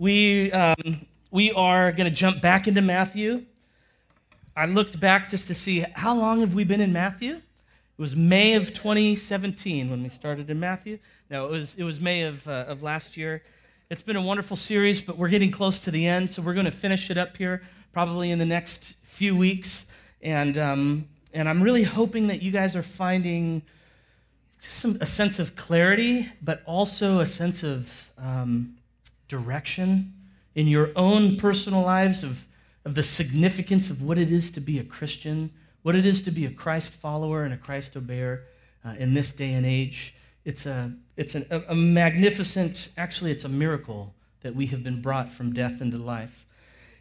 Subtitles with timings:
[0.00, 3.44] We, um, we are going to jump back into Matthew.
[4.56, 7.34] I looked back just to see how long have we been in Matthew?
[7.34, 7.42] It
[7.98, 11.00] was May of 2017 when we started in Matthew.
[11.28, 13.42] No, it was, it was May of, uh, of last year.
[13.90, 16.64] It's been a wonderful series, but we're getting close to the end, so we're going
[16.64, 17.60] to finish it up here
[17.92, 19.84] probably in the next few weeks.
[20.22, 23.60] And, um, and I'm really hoping that you guys are finding
[24.62, 28.76] just some, a sense of clarity, but also a sense of um,
[29.30, 30.12] direction
[30.54, 32.46] in your own personal lives of,
[32.84, 35.50] of the significance of what it is to be a Christian,
[35.82, 38.42] what it is to be a Christ follower and a Christ obeyer
[38.84, 40.14] uh, in this day and age.
[40.44, 44.12] It's, a, it's an, a, a magnificent, actually, it's a miracle
[44.42, 46.44] that we have been brought from death into life.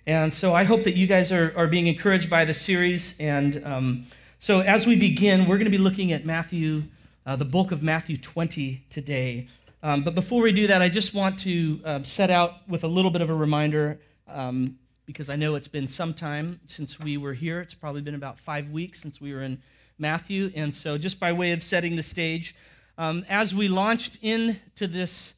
[0.05, 3.15] And so I hope that you guys are, are being encouraged by the series.
[3.19, 4.05] And um,
[4.39, 6.83] so as we begin, we're going to be looking at Matthew,
[7.25, 9.47] uh, the bulk of Matthew 20 today.
[9.81, 12.87] Um, but before we do that, I just want to uh, set out with a
[12.87, 17.15] little bit of a reminder um, because I know it's been some time since we
[17.15, 17.61] were here.
[17.61, 19.61] It's probably been about five weeks since we were in
[19.97, 20.51] Matthew.
[20.53, 22.55] And so, just by way of setting the stage,
[22.97, 25.33] um, as we launched into this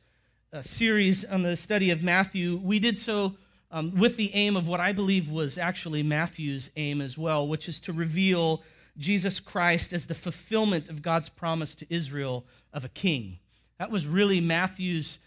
[0.52, 3.36] uh, series on the study of Matthew, we did so
[3.70, 7.70] um, with the aim of what I believe was actually Matthew's aim as well, which
[7.70, 8.64] is to reveal
[8.98, 13.38] Jesus Christ as the fulfillment of God's promise to Israel of a king.
[13.82, 15.18] That was really Matthew's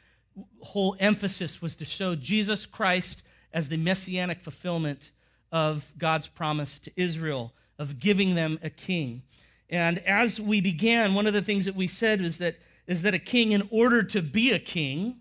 [0.60, 5.10] whole emphasis was to show Jesus Christ as the messianic fulfillment
[5.50, 9.22] of God's promise to Israel of giving them a king.
[9.68, 12.54] And as we began, one of the things that we said is that
[12.86, 15.16] is that a king in order to be a king,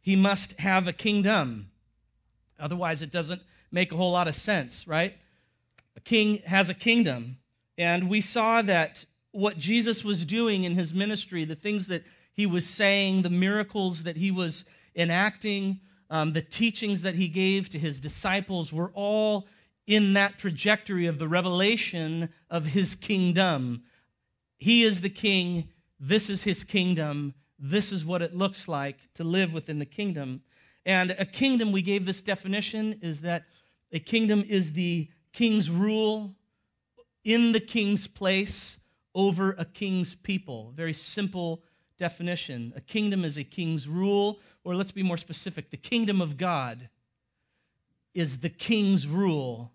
[0.00, 1.70] he must have a kingdom.
[2.58, 5.18] Otherwise it doesn't make a whole lot of sense, right?
[5.94, 7.36] A king has a kingdom.
[7.76, 12.02] And we saw that what Jesus was doing in his ministry, the things that
[12.36, 17.70] he was saying, the miracles that he was enacting, um, the teachings that he gave
[17.70, 19.48] to his disciples were all
[19.86, 23.84] in that trajectory of the revelation of his kingdom.
[24.58, 25.70] He is the king.
[25.98, 27.34] This is his kingdom.
[27.58, 30.42] This is what it looks like to live within the kingdom.
[30.84, 33.44] And a kingdom, we gave this definition, is that
[33.90, 36.34] a kingdom is the king's rule
[37.24, 38.78] in the king's place
[39.14, 40.72] over a king's people.
[40.76, 41.62] Very simple
[41.98, 42.72] definition.
[42.76, 46.88] A kingdom is a king's rule, or let's be more specific the kingdom of God
[48.14, 49.72] is the king's rule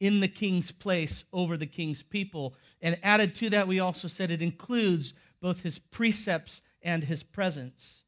[0.00, 2.54] in the king's place over the king's people.
[2.80, 8.04] And added to that, we also said it includes both his precepts and his presence.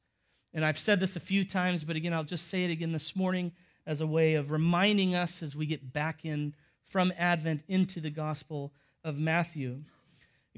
[0.53, 3.16] And I've said this a few times, but again, I'll just say it again this
[3.16, 3.53] morning
[3.87, 6.54] as a way of reminding us as we get back in
[6.84, 8.72] from Advent into the Gospel
[9.03, 9.82] of Matthew.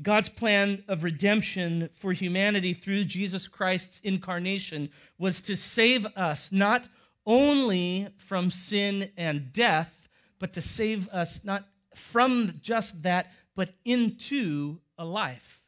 [0.01, 6.89] God's plan of redemption for humanity through Jesus Christ's incarnation was to save us not
[7.27, 10.09] only from sin and death,
[10.39, 15.61] but to save us not from just that, but into a life,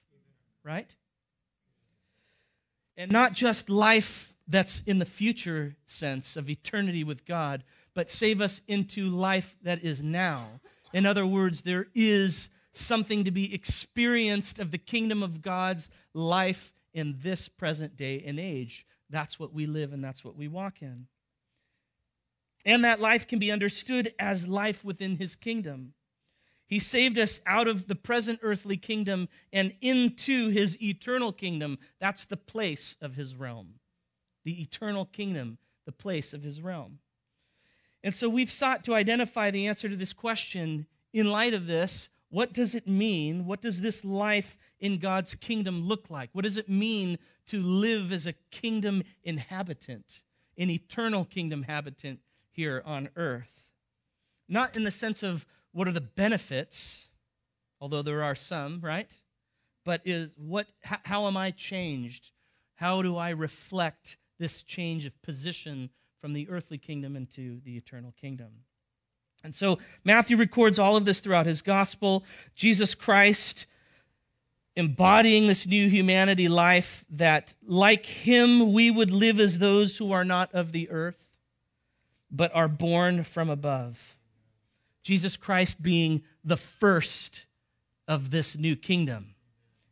[0.62, 0.94] right?
[2.96, 7.62] And not just life that's in the future sense of eternity with God,
[7.94, 10.60] but save us into life that is now.
[10.92, 16.72] In other words, there is something to be experienced of the kingdom of God's life
[16.92, 18.86] in this present day and age.
[19.10, 21.06] That's what we live and that's what we walk in.
[22.64, 25.92] And that life can be understood as life within his kingdom.
[26.66, 31.78] He saved us out of the present earthly kingdom and into his eternal kingdom.
[32.00, 33.74] That's the place of his realm.
[34.44, 37.00] The eternal kingdom, the place of his realm.
[38.02, 42.08] And so we've sought to identify the answer to this question in light of this
[42.34, 43.46] what does it mean?
[43.46, 46.30] What does this life in God's kingdom look like?
[46.32, 50.22] What does it mean to live as a kingdom inhabitant,
[50.58, 53.70] an eternal kingdom habitant here on earth?
[54.48, 57.06] Not in the sense of what are the benefits,
[57.80, 59.14] although there are some, right?
[59.84, 62.32] But is what how, how am I changed?
[62.74, 65.90] How do I reflect this change of position
[66.20, 68.64] from the earthly kingdom into the eternal kingdom?
[69.44, 72.24] And so Matthew records all of this throughout his gospel.
[72.56, 73.66] Jesus Christ
[74.74, 80.24] embodying this new humanity life that, like him, we would live as those who are
[80.24, 81.28] not of the earth,
[82.30, 84.16] but are born from above.
[85.04, 87.44] Jesus Christ being the first
[88.08, 89.34] of this new kingdom,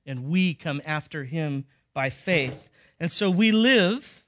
[0.04, 2.70] and we come after him by faith.
[2.98, 4.24] And so we live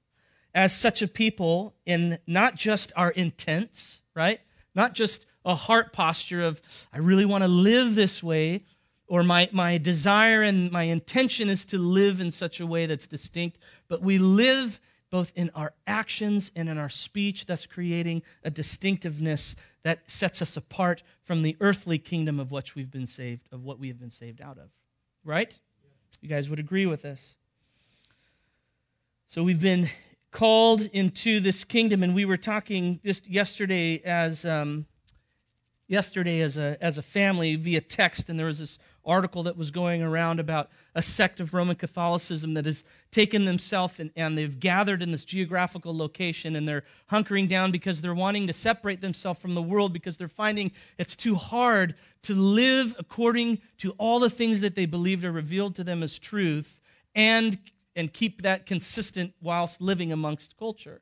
[0.54, 4.40] as such a people in not just our intents, right?
[4.74, 6.60] Not just a heart posture of,
[6.92, 8.64] I really want to live this way,
[9.06, 13.06] or my, my desire and my intention is to live in such a way that's
[13.06, 14.80] distinct, but we live
[15.10, 19.54] both in our actions and in our speech, thus creating a distinctiveness
[19.84, 23.78] that sets us apart from the earthly kingdom of which we've been saved, of what
[23.78, 24.70] we have been saved out of.
[25.24, 25.56] Right?
[26.20, 27.36] You guys would agree with this.
[29.26, 29.90] So we've been
[30.34, 34.84] called into this kingdom, and we were talking just yesterday as um,
[35.86, 38.76] yesterday as a as a family via text, and there was this
[39.06, 42.82] article that was going around about a sect of Roman Catholicism that has
[43.12, 48.00] taken themselves and, and they've gathered in this geographical location and they're hunkering down because
[48.00, 52.34] they're wanting to separate themselves from the world because they're finding it's too hard to
[52.34, 56.80] live according to all the things that they believed are revealed to them as truth
[57.14, 57.58] and
[57.96, 61.00] and keep that consistent whilst living amongst culture.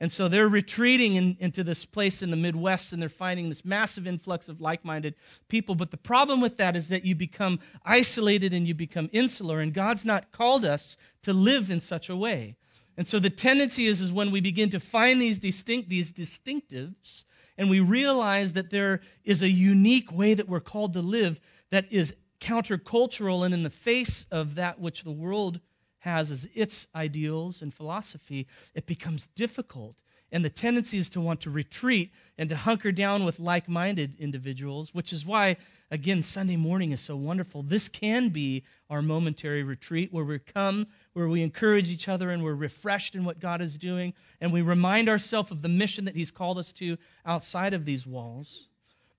[0.00, 3.64] And so they're retreating in, into this place in the Midwest and they're finding this
[3.64, 5.14] massive influx of like minded
[5.46, 5.76] people.
[5.76, 9.72] But the problem with that is that you become isolated and you become insular, and
[9.72, 12.56] God's not called us to live in such a way.
[12.96, 17.24] And so the tendency is, is when we begin to find these, distinct, these distinctives
[17.56, 21.40] and we realize that there is a unique way that we're called to live
[21.70, 25.60] that is countercultural and in the face of that which the world
[26.02, 30.02] has as its ideals and philosophy, it becomes difficult.
[30.32, 34.16] And the tendency is to want to retreat and to hunker down with like minded
[34.18, 35.58] individuals, which is why,
[35.90, 37.62] again, Sunday morning is so wonderful.
[37.62, 42.42] This can be our momentary retreat where we come, where we encourage each other and
[42.42, 46.16] we're refreshed in what God is doing, and we remind ourselves of the mission that
[46.16, 48.68] He's called us to outside of these walls.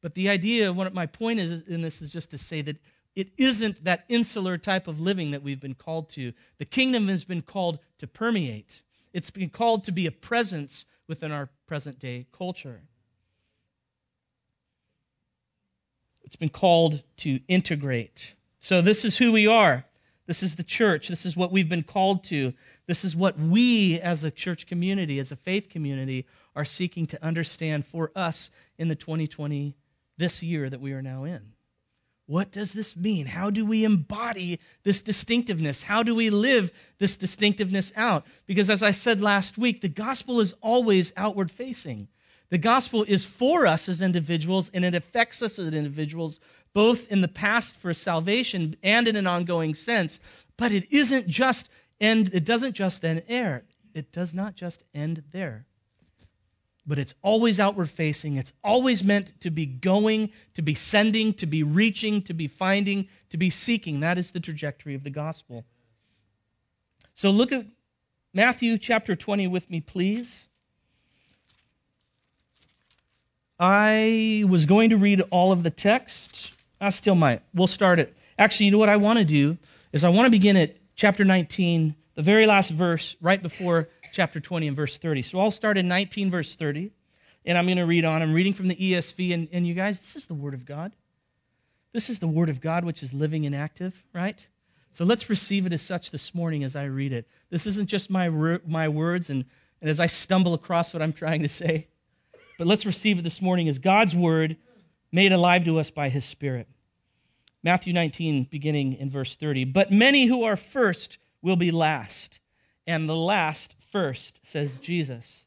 [0.02, 2.78] But the idea, what my point is in this is just to say that
[3.16, 6.34] it isn't that insular type of living that we've been called to.
[6.58, 8.82] The kingdom has been called to permeate,
[9.14, 12.82] it's been called to be a presence within our present day culture.
[16.24, 18.34] It's been called to integrate.
[18.60, 19.86] So, this is who we are.
[20.26, 21.10] This is the church.
[21.10, 22.54] This is what we've been called to.
[22.88, 26.26] This is what we, as a church community, as a faith community,
[26.56, 29.76] are seeking to understand for us in the 2020,
[30.18, 31.54] this year that we are now in.
[32.26, 33.26] What does this mean?
[33.28, 35.84] How do we embody this distinctiveness?
[35.84, 38.26] How do we live this distinctiveness out?
[38.46, 42.08] Because, as I said last week, the gospel is always outward facing.
[42.50, 46.40] The gospel is for us as individuals, and it affects us as individuals,
[46.74, 50.20] both in the past for salvation and in an ongoing sense.
[50.56, 53.64] But it isn't just end, it doesn't just end there.
[53.94, 55.66] It does not just end there
[56.86, 58.38] but it's always outward facing.
[58.38, 63.08] It's always meant to be going, to be sending, to be reaching, to be finding,
[63.30, 64.02] to be seeking.
[64.02, 65.66] That is the trajectory of the gospel.
[67.14, 67.66] So look at
[68.34, 70.50] Matthew chapter 20 with me, please.
[73.60, 76.54] I was going to read all of the text.
[76.82, 77.42] I still might.
[77.54, 78.16] We'll start it.
[78.38, 79.58] Actually, you know what I want to do
[79.94, 84.40] is I want to begin at chapter 19, the very last verse, right before chapter
[84.40, 85.24] 20 and verse 30.
[85.24, 86.92] So I'll start in 19, verse 30,
[87.46, 88.22] and I'm going to read on.
[88.22, 90.94] I'm reading from the ESV, and, and you guys, this is the Word of God.
[91.92, 94.48] This is the Word of God, which is living and active, right?
[94.92, 97.28] So let's receive it as such this morning as I read it.
[97.50, 98.30] This isn't just my,
[98.66, 99.46] my words and,
[99.82, 101.88] and as I stumble across what I'm trying to say,
[102.60, 104.58] but let's receive it this morning as God's Word
[105.12, 106.68] made alive to us by His Spirit.
[107.64, 109.66] Matthew 19, beginning in verse 30.
[109.66, 112.40] But many who are first will be last,
[112.86, 115.46] and the last first, says Jesus.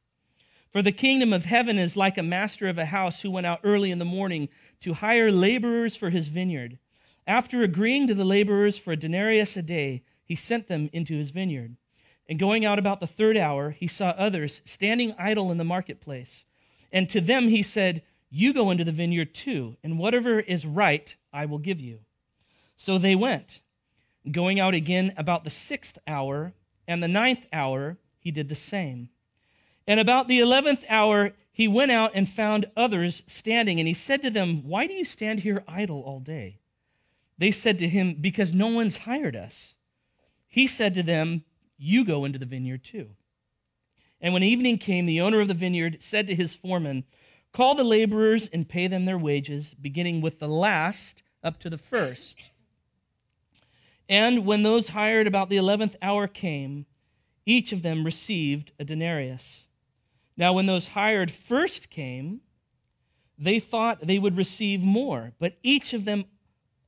[0.70, 3.58] For the kingdom of heaven is like a master of a house who went out
[3.64, 4.48] early in the morning
[4.82, 6.78] to hire laborers for his vineyard.
[7.26, 11.30] After agreeing to the laborers for a denarius a day, he sent them into his
[11.30, 11.74] vineyard.
[12.28, 16.44] And going out about the third hour, he saw others standing idle in the marketplace.
[16.92, 21.16] And to them he said, You go into the vineyard too, and whatever is right
[21.32, 21.98] I will give you.
[22.76, 23.60] So they went.
[24.30, 26.52] Going out again about the sixth hour
[26.86, 29.08] and the ninth hour, he did the same.
[29.86, 34.20] And about the eleventh hour, he went out and found others standing, and he said
[34.22, 36.58] to them, Why do you stand here idle all day?
[37.38, 39.76] They said to him, Because no one's hired us.
[40.48, 41.44] He said to them,
[41.78, 43.10] You go into the vineyard too.
[44.20, 47.04] And when evening came, the owner of the vineyard said to his foreman,
[47.52, 51.78] Call the laborers and pay them their wages, beginning with the last up to the
[51.78, 52.50] first.
[54.08, 56.86] And when those hired about the eleventh hour came,
[57.46, 59.64] each of them received a denarius.
[60.36, 62.40] Now, when those hired first came,
[63.38, 66.24] they thought they would receive more, but each of them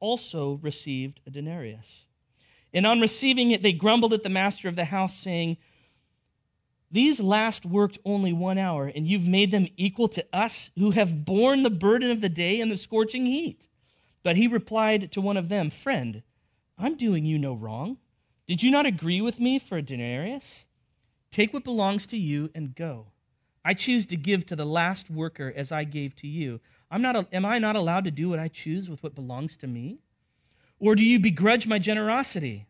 [0.00, 2.06] also received a denarius.
[2.72, 5.56] And on receiving it, they grumbled at the master of the house, saying,
[6.90, 11.24] These last worked only one hour, and you've made them equal to us who have
[11.24, 13.68] borne the burden of the day and the scorching heat.
[14.22, 16.22] But he replied to one of them, Friend,
[16.76, 17.98] I'm doing you no wrong.
[18.48, 20.64] Did you not agree with me for a denarius?
[21.30, 23.08] Take what belongs to you and go.
[23.62, 26.60] I choose to give to the last worker as I gave to you.
[26.90, 29.66] I'm not, am I not allowed to do what I choose with what belongs to
[29.66, 29.98] me?
[30.80, 32.66] Or do you begrudge my generosity?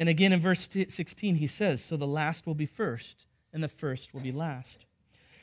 [0.00, 3.68] And again in verse 16, he says, So the last will be first, and the
[3.68, 4.86] first will be last.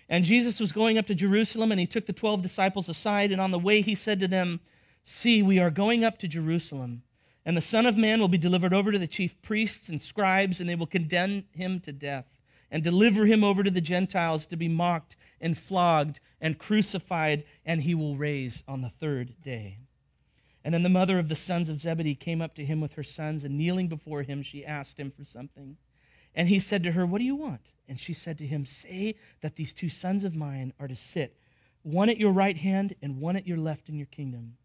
[0.10, 3.40] And Jesus was going up to Jerusalem, and he took the 12 disciples aside, and
[3.40, 4.60] on the way he said to them,
[5.06, 7.04] See, we are going up to Jerusalem,
[7.46, 10.60] and the Son of Man will be delivered over to the chief priests and scribes,
[10.60, 12.38] and they will condemn him to death
[12.70, 17.82] and deliver him over to the Gentiles to be mocked and flogged and crucified, and
[17.82, 19.80] he will raise on the third day.
[20.64, 23.04] And then the mother of the sons of Zebedee came up to him with her
[23.04, 25.78] sons, and kneeling before him, she asked him for something.
[26.34, 27.72] And he said to her, What do you want?
[27.90, 31.38] And she said to him, Say that these two sons of mine are to sit,
[31.82, 34.56] one at your right hand and one at your left in your kingdom.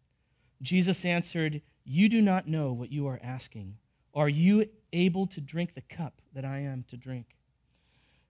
[0.63, 3.77] Jesus answered, You do not know what you are asking.
[4.13, 7.37] Are you able to drink the cup that I am to drink?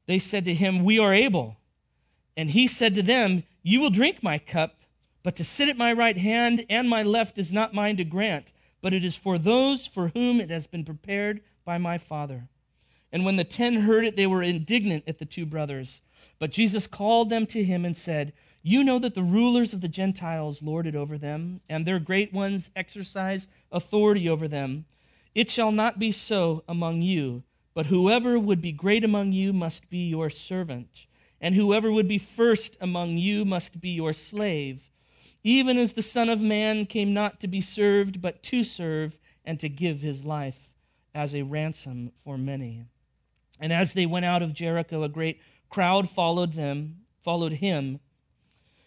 [0.07, 1.57] They said to him, We are able.
[2.37, 4.83] And he said to them, You will drink my cup,
[5.23, 8.53] but to sit at my right hand and my left is not mine to grant,
[8.83, 12.49] but it is for those for whom it has been prepared by my Father.
[13.11, 16.03] And when the ten heard it, they were indignant at the two brothers.
[16.39, 18.35] But Jesus called them to him and said,
[18.69, 22.33] You know that the rulers of the Gentiles lord it over them, and their great
[22.33, 24.87] ones exercise authority over them.
[25.37, 27.45] It shall not be so among you.
[27.75, 31.07] But whoever would be great among you must be your servant,
[31.41, 34.91] and whoever would be first among you must be your slave,
[35.45, 39.61] even as the Son of Man came not to be served, but to serve, and
[39.61, 40.73] to give his life
[41.15, 42.83] as a ransom for many.
[43.61, 48.01] And as they went out of Jericho, a great crowd followed them, followed him.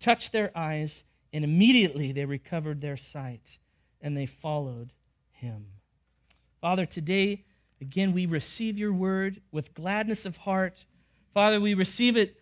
[0.00, 3.58] touched their eyes, and immediately they recovered their sight,
[4.00, 4.92] and they followed
[5.30, 5.66] him.
[6.60, 7.44] Father, today,
[7.80, 10.84] again, we receive your word with gladness of heart.
[11.32, 12.36] Father, we receive it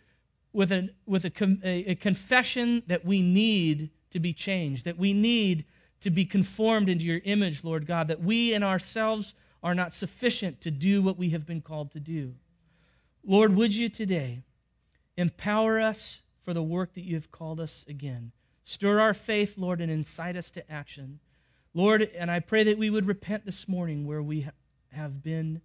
[0.52, 5.12] with, a, with a, a, a confession that we need to be changed, that we
[5.12, 5.64] need
[6.00, 10.60] to be conformed into your image, Lord God, that we in ourselves are not sufficient
[10.60, 12.34] to do what we have been called to do.
[13.24, 14.42] Lord, would you today
[15.16, 18.32] empower us for the work that you have called us again?
[18.64, 21.20] Stir our faith, Lord, and incite us to action.
[21.74, 24.48] Lord, and I pray that we would repent this morning where we
[24.92, 25.60] have been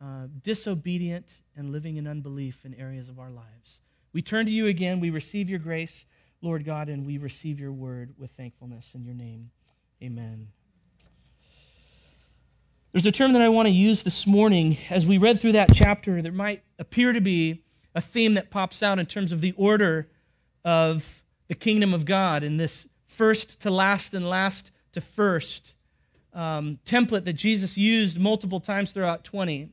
[0.00, 3.80] uh, disobedient and living in unbelief in areas of our lives.
[4.12, 5.00] We turn to you again.
[5.00, 6.06] We receive your grace,
[6.40, 9.50] Lord God, and we receive your word with thankfulness in your name.
[10.00, 10.52] Amen.
[12.92, 14.78] There's a term that I want to use this morning.
[14.88, 18.84] As we read through that chapter, there might appear to be a theme that pops
[18.84, 20.06] out in terms of the order
[20.68, 25.74] of the kingdom of God in this first to last and last to first
[26.34, 29.70] um, template that Jesus used multiple times throughout 20.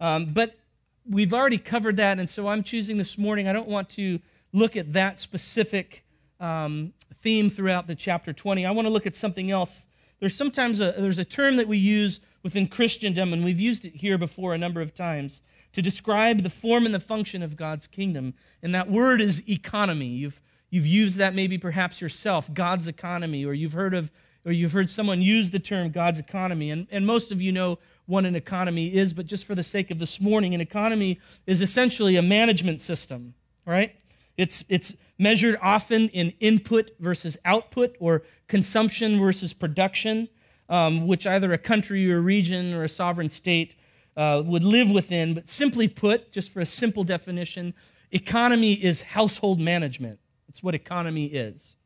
[0.00, 0.58] Um, but
[1.06, 3.46] we've already covered that, and so I'm choosing this morning.
[3.46, 4.20] I don't want to
[4.54, 6.02] look at that specific
[6.40, 8.64] um, theme throughout the chapter 20.
[8.64, 9.86] I want to look at something else.
[10.18, 13.96] There's sometimes a, there's a term that we use within Christendom, and we've used it
[13.96, 17.86] here before a number of times to describe the form and the function of God's
[17.86, 18.34] kingdom.
[18.62, 20.06] And that word is economy.
[20.06, 24.10] You've, you've used that maybe perhaps yourself, God's economy, or you've heard of
[24.44, 27.78] or you've heard someone use the term God's economy, and, and most of you know
[28.06, 31.62] what an economy is, but just for the sake of this morning, an economy is
[31.62, 33.94] essentially a management system, right?
[34.36, 40.28] It's, it's measured often in input versus output or consumption versus production,
[40.68, 43.76] um, which either a country or a region or a sovereign state
[44.16, 45.34] uh, would live within.
[45.34, 47.74] But simply put, just for a simple definition,
[48.10, 50.18] economy is household management.
[50.48, 51.76] It's what economy is.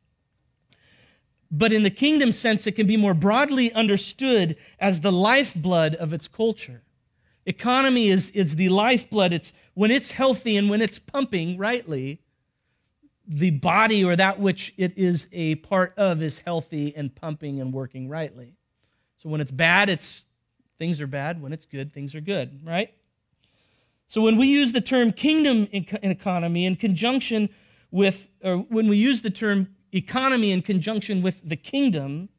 [1.49, 6.11] But in the kingdom sense, it can be more broadly understood as the lifeblood of
[6.11, 6.83] its culture.
[7.45, 9.31] Economy is, is the lifeblood.
[9.31, 12.19] It's when it's healthy and when it's pumping rightly,
[13.25, 17.73] the body or that which it is a part of is healthy and pumping and
[17.73, 18.55] working rightly.
[19.17, 20.23] So when it's bad, it's
[20.77, 21.41] things are bad.
[21.41, 22.93] When it's good, things are good, right?
[24.07, 27.49] So when we use the term kingdom in economy in conjunction
[27.91, 32.29] with, or when we use the term economy in conjunction with the kingdom,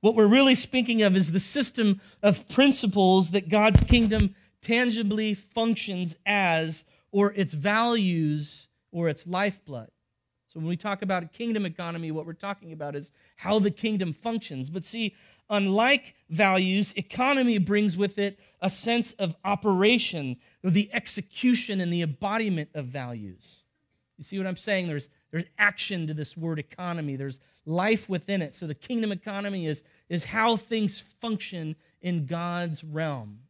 [0.00, 6.16] what we're really speaking of is the system of principles that God's kingdom tangibly functions
[6.24, 9.90] as, or its values, or its lifeblood.
[10.48, 13.70] So when we talk about a kingdom economy, what we're talking about is how the
[13.70, 14.70] kingdom functions.
[14.70, 15.14] But see,
[15.50, 22.70] unlike values, economy brings with it a sense of operation, the execution and the embodiment
[22.74, 23.62] of values.
[24.16, 24.86] You see what I'm saying?
[24.86, 28.54] There's, there's action to this word economy, there's life within it.
[28.54, 33.40] So the kingdom economy is, is how things function in God's realm,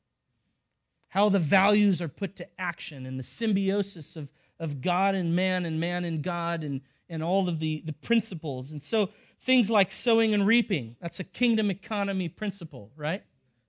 [1.08, 5.64] how the values are put to action, and the symbiosis of, of God and man,
[5.64, 8.72] and man and God, and, and all of the, the principles.
[8.72, 9.10] And so
[9.44, 13.22] things like sowing and reaping, that's a kingdom economy principle, right?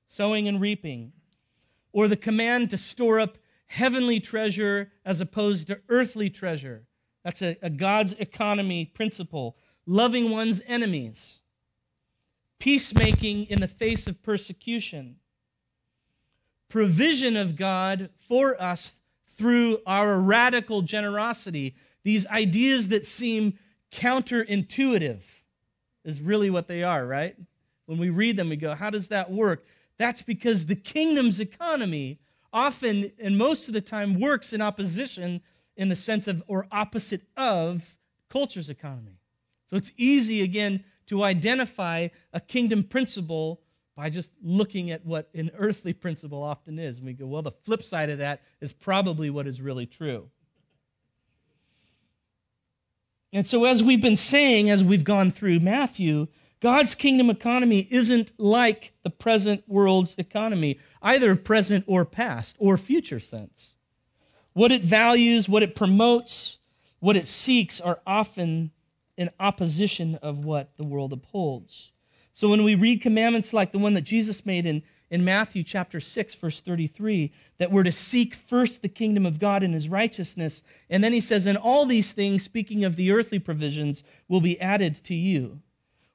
[0.07, 1.11] Sowing and reaping.
[1.91, 6.85] Or the command to store up heavenly treasure as opposed to earthly treasure.
[7.23, 9.57] That's a, a God's economy principle.
[9.85, 11.39] Loving one's enemies
[12.59, 15.17] peacemaking in the face of persecution,
[16.69, 18.93] provision of God for us
[19.27, 21.75] through our radical generosity.
[22.03, 23.59] These ideas that seem
[23.91, 25.21] counterintuitive
[26.05, 27.35] is really what they are, right?
[27.85, 29.65] When we read them, we go, How does that work?
[29.97, 32.19] That's because the kingdom's economy
[32.53, 35.41] often and most of the time works in opposition
[35.75, 37.97] in the sense of or opposite of
[38.29, 39.19] culture's economy.
[39.69, 43.61] So it's easy, again, to identify a kingdom principle
[43.95, 46.97] by just looking at what an earthly principle often is.
[46.97, 50.29] And we go, well, the flip side of that is probably what is really true.
[53.35, 56.27] And so, as we've been saying, as we've gone through Matthew,
[56.61, 63.19] God's kingdom economy isn't like the present world's economy, either present or past or future
[63.19, 63.75] sense.
[64.53, 66.59] What it values, what it promotes,
[66.99, 68.71] what it seeks are often
[69.17, 71.91] in opposition of what the world upholds.
[72.31, 74.81] So when we read commandments like the one that Jesus made in,
[75.15, 79.63] in Matthew chapter 6, verse 33, that we're to seek first the kingdom of God
[79.63, 83.39] and his righteousness, and then he says, and all these things, speaking of the earthly
[83.39, 85.61] provisions, will be added to you.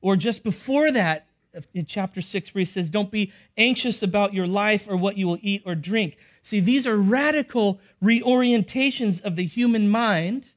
[0.03, 1.27] Or just before that,
[1.73, 5.27] in chapter 6, where he says, Don't be anxious about your life or what you
[5.27, 6.19] will eat or drink.
[6.43, 10.53] See, these are radical reorientations of the human mind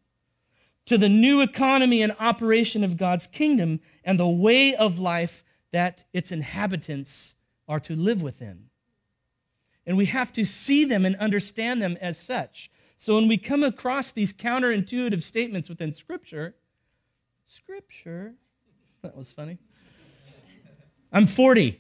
[0.86, 6.04] to the new economy and operation of God's kingdom and the way of life that
[6.12, 7.33] its inhabitants
[7.68, 8.66] are to live within.
[9.86, 12.72] And we have to see them and understand them as such.
[12.96, 16.56] So when we come across these counterintuitive statements within Scripture,
[17.46, 18.36] Scripture,
[19.02, 19.58] that was funny.
[21.12, 21.80] I'm 40.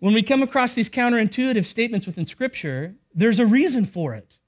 [0.00, 4.38] When we come across these counterintuitive statements within Scripture, there's a reason for it.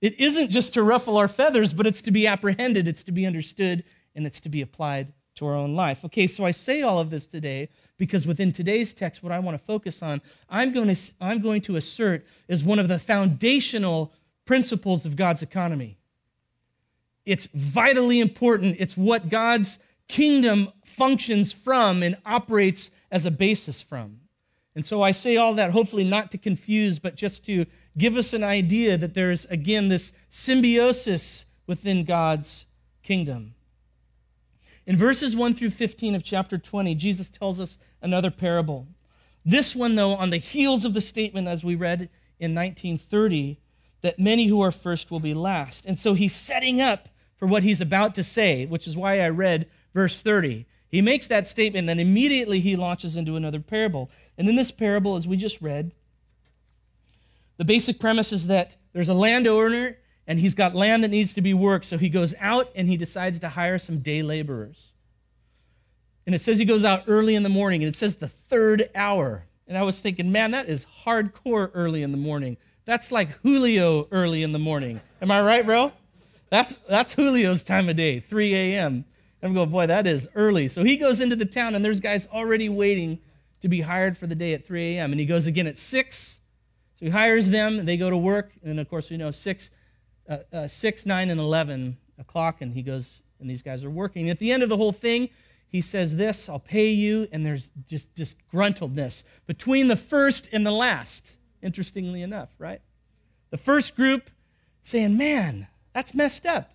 [0.00, 3.24] It isn't just to ruffle our feathers, but it's to be apprehended, it's to be
[3.24, 3.84] understood,
[4.16, 5.12] and it's to be applied
[5.42, 6.04] to our own life.
[6.04, 9.58] Okay, so I say all of this today because within today's text, what I want
[9.58, 14.12] to focus on, I'm going to, I'm going to assert is one of the foundational
[14.44, 15.98] principles of God's economy.
[17.26, 18.76] It's vitally important.
[18.78, 19.78] It's what God's
[20.08, 24.18] kingdom functions from and operates as a basis from.
[24.74, 28.32] And so I say all that hopefully not to confuse, but just to give us
[28.32, 32.66] an idea that there's, again, this symbiosis within God's
[33.02, 33.54] kingdom.
[34.86, 38.88] In verses 1 through 15 of chapter 20, Jesus tells us another parable.
[39.44, 43.60] This one, though, on the heels of the statement, as we read in 1930,
[44.02, 45.86] that many who are first will be last.
[45.86, 49.28] And so he's setting up for what he's about to say, which is why I
[49.28, 50.66] read verse 30.
[50.88, 54.10] He makes that statement, then immediately he launches into another parable.
[54.36, 55.92] And in this parable, as we just read,
[57.56, 61.40] the basic premise is that there's a landowner and he's got land that needs to
[61.40, 64.92] be worked, so he goes out and he decides to hire some day laborers.
[66.26, 68.90] And it says he goes out early in the morning, and it says the third
[68.94, 69.46] hour.
[69.66, 72.56] And I was thinking, man, that is hardcore early in the morning.
[72.84, 75.00] That's like Julio early in the morning.
[75.20, 75.92] Am I right, bro?
[76.50, 79.04] That's, that's Julio's time of day, 3 a.m.
[79.42, 80.68] I'm going, boy, that is early.
[80.68, 83.18] So he goes into the town, and there's guys already waiting
[83.60, 85.12] to be hired for the day at 3 a.m.
[85.12, 86.40] And he goes again at 6,
[86.94, 89.70] so he hires them, they go to work, and of course, we know 6,
[90.28, 94.30] uh, uh, 6 9, and 11 o'clock, and he goes, and these guys are working.
[94.30, 95.28] At the end of the whole thing,
[95.66, 100.70] he says this I'll pay you, and there's just disgruntledness between the first and the
[100.70, 102.80] last, interestingly enough, right?
[103.50, 104.30] The first group
[104.82, 106.72] saying, Man, that's messed up.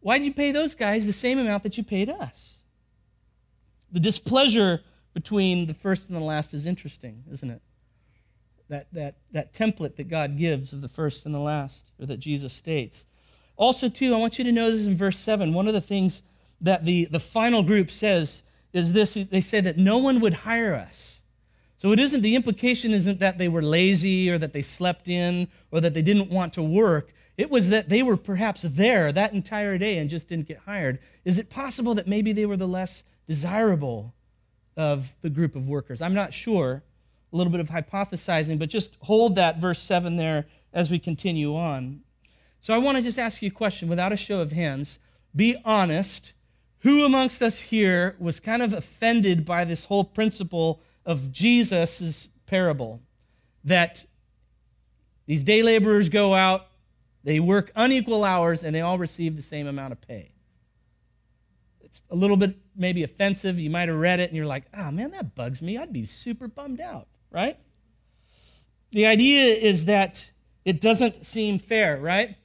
[0.00, 2.56] Why did you pay those guys the same amount that you paid us?
[3.90, 4.82] The displeasure
[5.14, 7.62] between the first and the last is interesting, isn't it?
[8.68, 12.18] That, that, that template that God gives of the first and the last, or that
[12.18, 13.06] Jesus states.
[13.56, 15.52] Also, too, I want you to know this in verse 7.
[15.52, 16.22] One of the things
[16.60, 20.74] that the, the final group says is this they say that no one would hire
[20.74, 21.20] us.
[21.78, 25.48] So it isn't, the implication isn't that they were lazy or that they slept in
[25.70, 27.12] or that they didn't want to work.
[27.36, 30.98] It was that they were perhaps there that entire day and just didn't get hired.
[31.24, 34.14] Is it possible that maybe they were the less desirable
[34.76, 36.00] of the group of workers?
[36.00, 36.82] I'm not sure.
[37.34, 41.56] A little bit of hypothesizing, but just hold that verse 7 there as we continue
[41.56, 42.02] on.
[42.60, 45.00] So I want to just ask you a question without a show of hands.
[45.34, 46.32] Be honest.
[46.80, 53.00] Who amongst us here was kind of offended by this whole principle of Jesus' parable?
[53.64, 54.04] That
[55.26, 56.68] these day laborers go out,
[57.24, 60.34] they work unequal hours, and they all receive the same amount of pay.
[61.80, 63.58] It's a little bit maybe offensive.
[63.58, 65.78] You might have read it and you're like, oh man, that bugs me.
[65.78, 67.58] I'd be super bummed out, right?
[68.92, 70.30] The idea is that
[70.64, 72.36] it doesn't seem fair, right?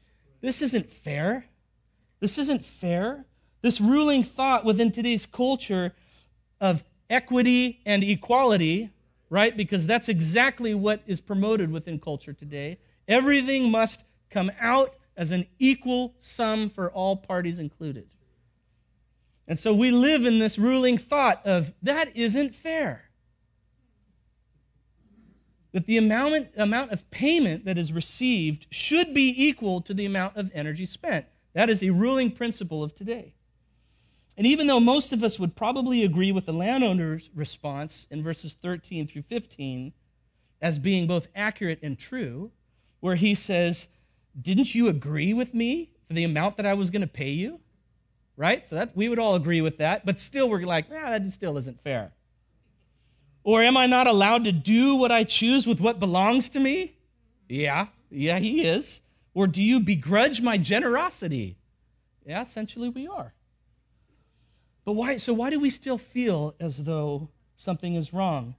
[0.42, 1.46] This isn't fair.
[2.20, 3.26] This isn't fair.
[3.62, 5.94] This ruling thought within today's culture
[6.60, 8.90] of equity and equality,
[9.30, 9.56] right?
[9.56, 12.80] Because that's exactly what is promoted within culture today.
[13.08, 18.08] Everything must come out as an equal sum for all parties included.
[19.48, 23.09] And so we live in this ruling thought of that isn't fair.
[25.72, 30.36] That the amount, amount of payment that is received should be equal to the amount
[30.36, 31.26] of energy spent.
[31.54, 33.36] That is a ruling principle of today.
[34.40, 38.54] And even though most of us would probably agree with the landowner's response in verses
[38.54, 39.92] 13 through 15
[40.62, 42.52] as being both accurate and true,
[43.02, 43.90] where he says,
[44.40, 47.60] didn't you agree with me for the amount that I was going to pay you?
[48.38, 48.66] Right?
[48.66, 51.58] So that we would all agree with that, but still we're like, ah, that still
[51.58, 52.14] isn't fair.
[53.44, 56.98] Or am I not allowed to do what I choose with what belongs to me?
[57.48, 59.02] Yeah, yeah, he is.
[59.34, 61.58] Or do you begrudge my generosity?
[62.26, 63.34] Yeah, essentially we are.
[64.86, 68.56] But why so why do we still feel as though something is wrong?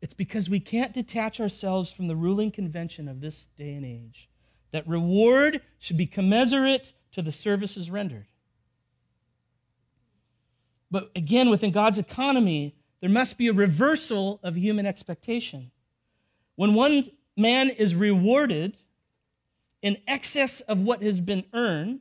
[0.00, 4.28] It's because we can't detach ourselves from the ruling convention of this day and age
[4.72, 8.26] that reward should be commensurate to the services rendered.
[10.90, 15.70] But again, within God's economy, there must be a reversal of human expectation.
[16.56, 17.04] When one
[17.36, 18.76] man is rewarded
[19.82, 22.00] in excess of what has been earned,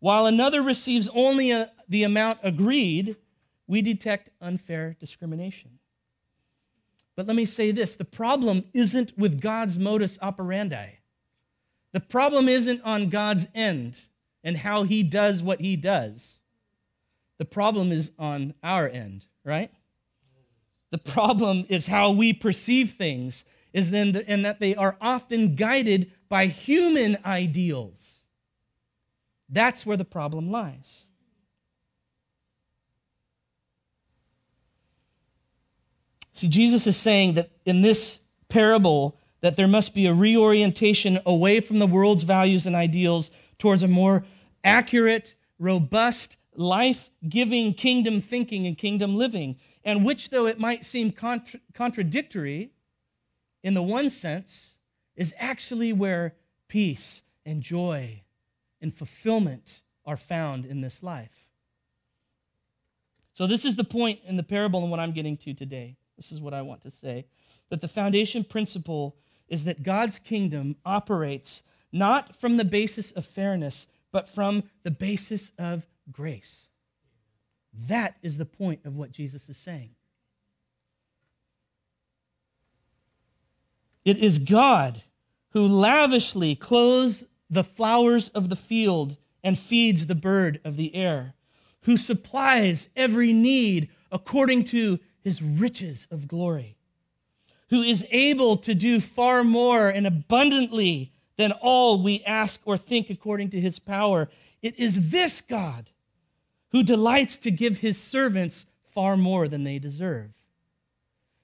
[0.00, 3.16] while another receives only a, the amount agreed,
[3.66, 5.78] we detect unfair discrimination.
[7.14, 10.98] But let me say this the problem isn't with God's modus operandi.
[11.92, 14.00] The problem isn't on God's end
[14.42, 16.38] and how he does what he does.
[17.38, 19.70] The problem is on our end, right?
[20.92, 25.56] The problem is how we perceive things, is then the, and that they are often
[25.56, 28.20] guided by human ideals.
[29.48, 31.06] That's where the problem lies.
[36.32, 38.18] See, Jesus is saying that in this
[38.50, 43.82] parable, that there must be a reorientation away from the world's values and ideals towards
[43.82, 44.24] a more
[44.62, 49.56] accurate, robust, life giving kingdom thinking and kingdom living.
[49.84, 52.72] And which, though it might seem contra- contradictory
[53.62, 54.78] in the one sense,
[55.16, 56.34] is actually where
[56.68, 58.22] peace and joy
[58.80, 61.48] and fulfillment are found in this life.
[63.34, 65.96] So, this is the point in the parable and what I'm getting to today.
[66.16, 67.26] This is what I want to say.
[67.70, 69.16] That the foundation principle
[69.48, 71.62] is that God's kingdom operates
[71.92, 76.68] not from the basis of fairness, but from the basis of grace.
[77.88, 79.90] That is the point of what Jesus is saying.
[84.04, 85.02] It is God
[85.50, 91.34] who lavishly clothes the flowers of the field and feeds the bird of the air,
[91.82, 96.76] who supplies every need according to his riches of glory
[97.72, 103.08] who is able to do far more and abundantly than all we ask or think
[103.08, 104.28] according to his power.
[104.62, 105.90] It is this God
[106.70, 110.30] who delights to give his servants far more than they deserve.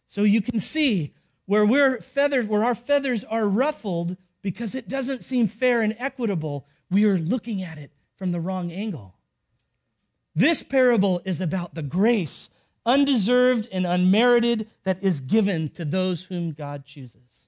[0.07, 1.15] So you can see
[1.47, 6.67] where we're feathers, where our feathers are ruffled because it doesn't seem fair and equitable,
[6.91, 9.15] we are looking at it from the wrong angle.
[10.35, 12.51] This parable is about the grace
[12.87, 17.48] undeserved and unmerited that is given to those whom God chooses.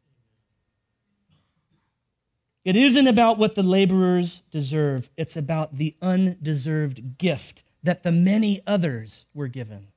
[2.65, 8.61] It isn't about what the laborers deserve, it's about the undeserved gift that the many
[8.67, 9.89] others were given.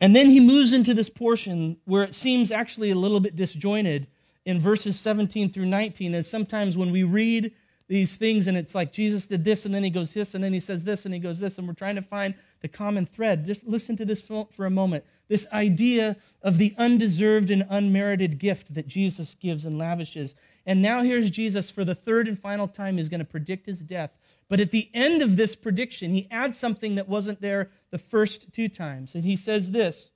[0.00, 4.06] And then he moves into this portion where it seems actually a little bit disjointed
[4.44, 7.52] in verses 17 through 19, as sometimes when we read
[7.88, 10.52] these things, and it's like Jesus did this, and then he goes this, and then
[10.52, 13.46] he says this, and he goes this, and we're trying to find the common thread.
[13.46, 15.04] Just listen to this for a moment.
[15.28, 20.34] This idea of the undeserved and unmerited gift that Jesus gives and lavishes.
[20.66, 22.98] And now here's Jesus for the third and final time.
[22.98, 24.10] He's going to predict his death.
[24.48, 28.52] But at the end of this prediction, he adds something that wasn't there the first
[28.52, 29.14] two times.
[29.14, 30.10] And he says this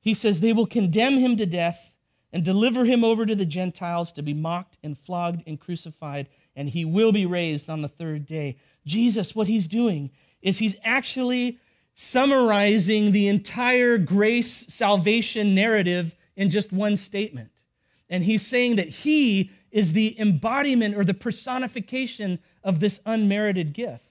[0.00, 1.94] He says, They will condemn him to death
[2.32, 6.70] and deliver him over to the Gentiles to be mocked and flogged and crucified, and
[6.70, 8.56] he will be raised on the third day.
[8.84, 10.10] Jesus, what he's doing
[10.42, 11.60] is he's actually
[11.94, 17.62] summarizing the entire grace salvation narrative in just one statement.
[18.10, 24.10] And he's saying that he is the embodiment or the personification of this unmerited gift.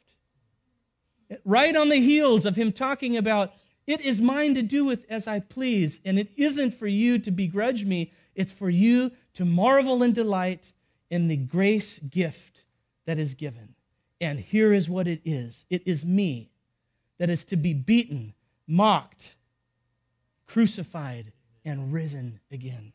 [1.44, 3.52] Right on the heels of him talking about,
[3.86, 7.30] it is mine to do with as I please, and it isn't for you to
[7.30, 10.72] begrudge me, it's for you to marvel and delight
[11.10, 12.65] in the grace gift
[13.06, 13.76] that is given.
[14.20, 16.52] And here is what it is it is me
[17.17, 18.34] that is to be beaten,
[18.67, 19.36] mocked,
[20.46, 21.32] crucified,
[21.65, 22.93] and risen again.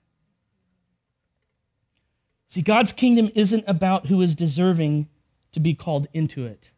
[2.48, 5.08] See, God's kingdom isn't about who is deserving
[5.52, 6.70] to be called into it,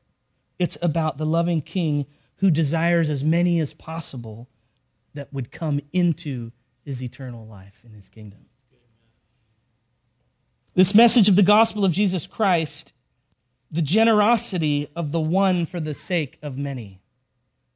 [0.59, 4.49] it's about the loving king who desires as many as possible
[5.15, 6.53] that would come into
[6.85, 8.47] his eternal life in his kingdom.
[10.75, 12.93] This message of the gospel of Jesus Christ,
[13.71, 17.01] the generosity of the one for the sake of many,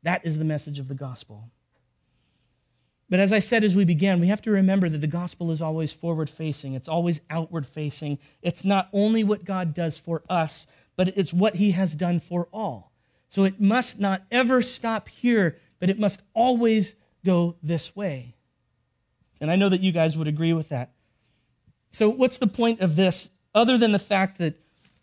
[0.03, 1.49] that is the message of the gospel.
[3.09, 5.63] But as I said as we began, we have to remember that the gospel is
[5.63, 8.19] always forward facing, it's always outward facing.
[8.43, 12.49] It's not only what God does for us, but it's what he has done for
[12.53, 12.93] all.
[13.29, 18.35] So it must not ever stop here, but it must always go this way.
[19.41, 20.91] And I know that you guys would agree with that.
[21.91, 24.55] So, what's the point of this other than the fact that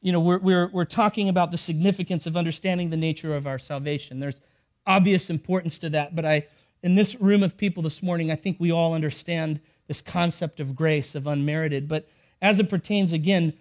[0.02, 3.58] you know, we're, we're, we're talking about the significance of understanding the nature of our
[3.58, 4.19] salvation?
[4.19, 4.39] There's
[4.86, 6.45] obvious importance to that, but I
[6.86, 10.76] in this room of people this morning, I think we all understand this concept of
[10.76, 11.88] grace, of unmerited.
[11.88, 12.08] But
[12.43, 13.54] as it pertains, again,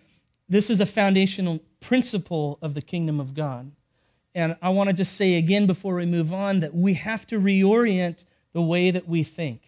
[0.46, 3.72] this is a foundational principle of the kingdom of God.
[4.34, 7.40] And I want to just say again before we move on that we have to
[7.40, 9.62] reorient the way that we think.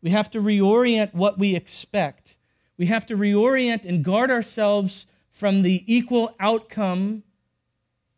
[0.00, 2.36] We have to reorient what we expect.
[2.78, 7.24] We have to reorient and guard ourselves from the equal outcome,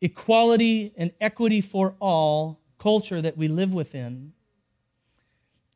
[0.00, 4.32] equality, and equity for all culture that we live within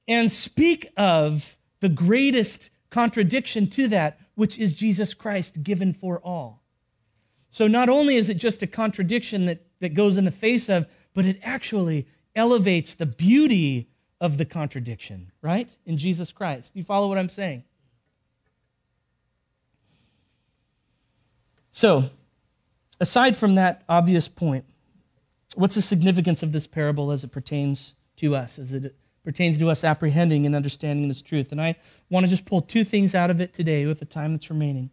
[0.07, 6.63] and speak of the greatest contradiction to that, which is Jesus Christ given for all.
[7.51, 10.87] So not only is it just a contradiction that, that goes in the face of,
[11.15, 13.89] but it actually elevates the beauty
[14.21, 15.77] of the contradiction, right?
[15.87, 16.75] In Jesus Christ.
[16.75, 17.65] You follow what I'm saying?
[21.77, 22.09] So,
[23.01, 24.65] aside from that obvious point,
[25.57, 29.69] what's the significance of this parable as it pertains to us, as it pertains to
[29.69, 31.51] us apprehending and understanding this truth.
[31.51, 31.75] And I
[32.11, 34.91] want to just pull two things out of it today with the time that's remaining.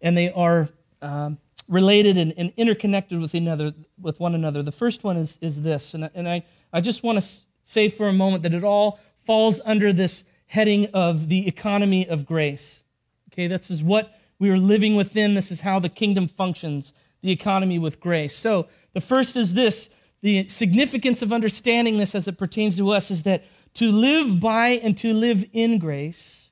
[0.00, 0.68] And they are
[1.02, 4.62] um, related and, and, interconnected with, another, with one another.
[4.62, 7.28] The first one is, is this, and, and I, I just want to
[7.64, 12.24] say for a moment that it all falls under this heading of the economy of
[12.24, 12.84] grace.
[13.32, 15.34] Okay, this is what we are living within.
[15.34, 18.36] This is how the kingdom functions, the economy with grace.
[18.36, 23.10] So the first is this the significance of understanding this as it pertains to us
[23.10, 26.50] is that to live by and to live in grace,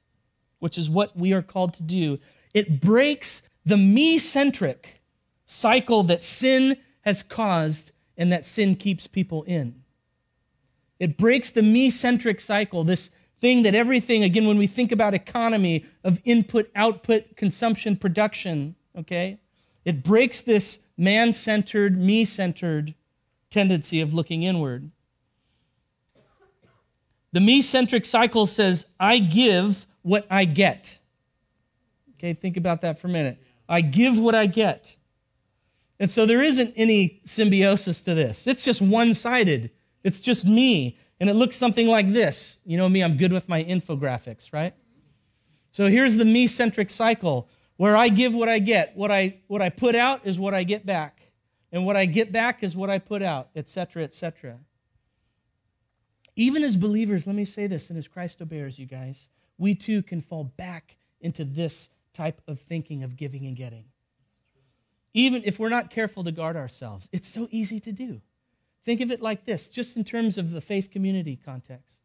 [0.61, 2.21] which is what we are called to do,
[2.55, 5.01] it breaks the me centric
[5.45, 9.83] cycle that sin has caused and that sin keeps people in.
[10.99, 13.11] It breaks the me centric cycle, this
[13.47, 19.39] thing that everything, again, when we think about economy of input, output, consumption, production, okay,
[19.85, 22.93] it breaks this man centered, me centered
[23.49, 24.91] tendency of looking inward.
[27.31, 30.99] The me centric cycle says, I give what I get.
[32.19, 33.41] Okay, think about that for a minute.
[33.69, 34.97] I give what I get.
[36.01, 38.49] And so there isn't any symbiosis to this.
[38.49, 39.71] It's just one sided.
[40.03, 40.99] It's just me.
[41.19, 42.59] And it looks something like this.
[42.65, 44.75] You know me, I'm good with my infographics, right?
[45.73, 48.97] So here's the me centric cycle where I give what I get.
[48.97, 51.27] What I, what I put out is what I get back
[51.73, 54.59] and what I get back is what I put out, etc., etc.
[56.37, 60.03] Even as believers, let me say this, and as Christ obeyers, you guys, we too
[60.03, 63.85] can fall back into this type of thinking of giving and getting.
[65.13, 68.21] Even if we're not careful to guard ourselves, it's so easy to do.
[68.87, 72.03] Think of it like this, just in terms of the faith community context.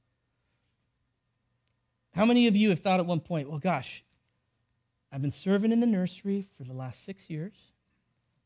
[2.15, 4.03] How many of you have thought at one point, well, gosh,
[5.11, 7.53] I've been serving in the nursery for the last six years.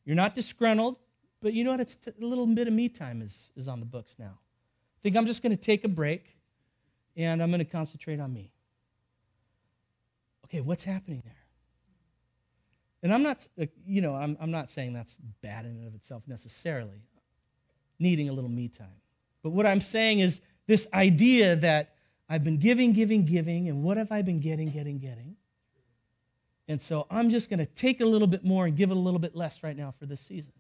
[0.04, 0.98] You're not disgruntled,
[1.42, 1.80] but you know what?
[1.80, 4.38] It's t- a little bit of me time is, is on the books now.
[4.38, 6.36] I think I'm just going to take a break
[7.16, 8.52] and I'm going to concentrate on me.
[10.44, 11.34] Okay, what's happening there?
[13.02, 13.48] And I'm not,
[13.88, 17.02] you know, I'm, I'm not saying that's bad in and of itself necessarily,
[18.00, 18.88] needing a little me time.
[19.44, 21.96] But what I'm saying is this idea that
[22.28, 25.36] I've been giving, giving, giving, and what have I been getting, getting, getting?
[26.68, 29.00] And so I'm just going to take a little bit more and give it a
[29.00, 30.54] little bit less right now for this season.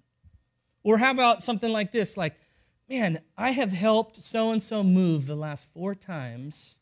[0.83, 2.15] Or how about something like this?
[2.15, 2.35] Like,
[2.87, 6.75] man, I have helped so and so move the last four times,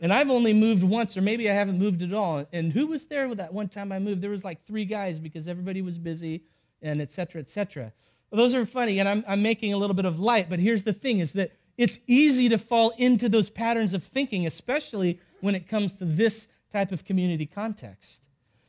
[0.00, 2.44] and I've only moved once, or maybe I haven't moved at all.
[2.52, 4.22] And who was there with that one time I moved?
[4.22, 6.42] There was like three guys because everybody was busy,
[6.82, 7.92] and et cetera, et cetera.
[8.30, 10.84] Well, those are funny, and I'm, I'm making a little bit of light, but here's
[10.84, 15.54] the thing is that it's easy to fall into those patterns of thinking, especially when
[15.54, 18.28] it comes to this type of community context.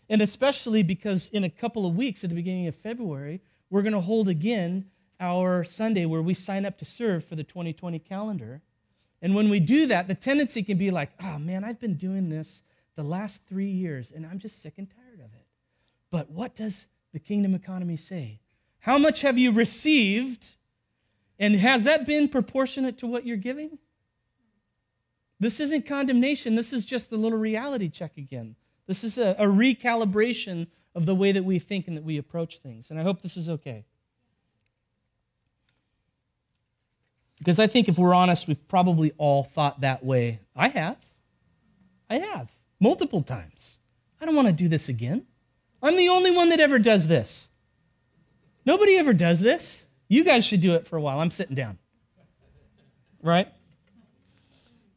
[0.09, 3.93] And especially because in a couple of weeks at the beginning of February, we're going
[3.93, 4.85] to hold again
[5.19, 8.61] our Sunday where we sign up to serve for the 2020 calendar.
[9.21, 12.29] And when we do that, the tendency can be like, oh man, I've been doing
[12.29, 12.63] this
[12.95, 15.45] the last three years and I'm just sick and tired of it.
[16.09, 18.40] But what does the kingdom economy say?
[18.81, 20.57] How much have you received?
[21.39, 23.79] And has that been proportionate to what you're giving?
[25.39, 26.55] This isn't condemnation.
[26.55, 28.55] This is just a little reality check again.
[28.85, 32.59] This is a, a recalibration of the way that we think and that we approach
[32.59, 32.91] things.
[32.91, 33.85] And I hope this is okay.
[37.39, 40.41] Because I think if we're honest, we've probably all thought that way.
[40.55, 40.97] I have.
[42.07, 42.51] I have.
[42.79, 43.77] Multiple times.
[44.19, 45.25] I don't want to do this again.
[45.81, 47.49] I'm the only one that ever does this.
[48.65, 49.85] Nobody ever does this.
[50.07, 51.19] You guys should do it for a while.
[51.19, 51.77] I'm sitting down.
[53.21, 53.47] Right?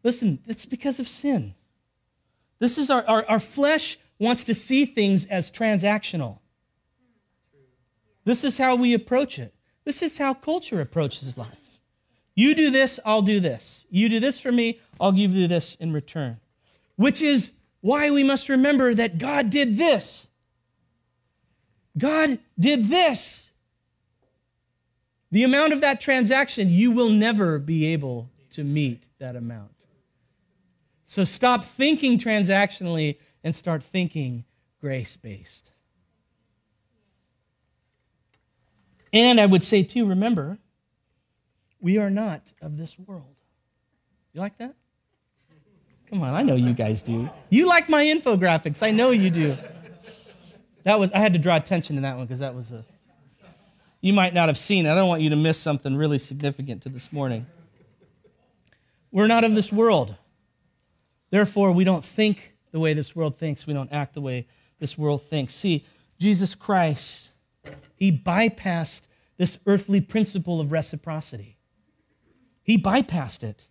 [0.02, 1.54] Listen, it's because of sin.
[2.58, 6.38] This is our, our, our flesh wants to see things as transactional.
[8.24, 9.54] This is how we approach it.
[9.84, 11.80] This is how culture approaches life.
[12.34, 13.86] You do this, I'll do this.
[13.90, 16.38] You do this for me, I'll give you this in return.
[16.96, 20.28] Which is why we must remember that God did this.
[21.96, 23.43] God did this.
[25.34, 29.86] The amount of that transaction, you will never be able to meet that amount.
[31.04, 34.44] So stop thinking transactionally and start thinking
[34.80, 35.72] grace based.
[39.12, 40.58] And I would say, too, remember,
[41.80, 43.34] we are not of this world.
[44.34, 44.76] You like that?
[46.10, 47.28] Come on, I know you guys do.
[47.50, 48.84] You like my infographics.
[48.84, 49.56] I know you do.
[50.84, 52.84] That was I had to draw attention to that one because that was a
[54.04, 54.86] you might not have seen.
[54.86, 57.46] I don't want you to miss something really significant to this morning.
[59.10, 60.16] We're not of this world.
[61.30, 63.66] Therefore, we don't think the way this world thinks.
[63.66, 64.46] We don't act the way
[64.78, 65.54] this world thinks.
[65.54, 65.86] See,
[66.20, 67.30] Jesus Christ,
[67.96, 71.56] he bypassed this earthly principle of reciprocity.
[72.62, 73.68] He bypassed it,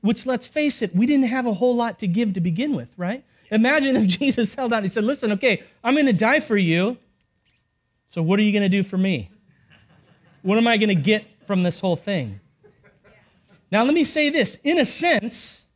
[0.00, 2.94] which, let's face it, we didn't have a whole lot to give to begin with,
[2.96, 3.24] right?
[3.50, 6.56] Imagine if Jesus held out, and he said, Listen, okay, I'm going to die for
[6.56, 6.96] you.
[8.08, 9.32] So, what are you going to do for me?
[10.46, 12.38] What am I going to get from this whole thing?
[13.72, 15.66] Now, let me say this in a sense,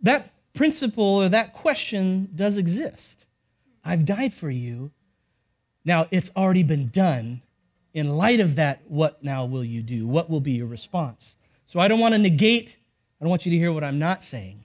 [0.00, 3.26] that principle or that question does exist.
[3.84, 4.90] I've died for you.
[5.84, 7.42] Now, it's already been done.
[7.94, 10.08] In light of that, what now will you do?
[10.08, 11.36] What will be your response?
[11.66, 12.78] So I don't want to negate,
[13.20, 14.64] I don't want you to hear what I'm not saying,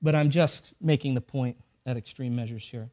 [0.00, 2.88] but I'm just making the point at extreme measures here.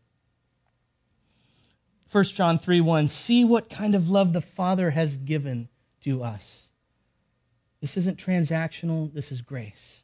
[2.14, 5.70] 1 John 3 1, see what kind of love the Father has given
[6.02, 6.68] to us.
[7.82, 10.04] This isn't transactional, this is grace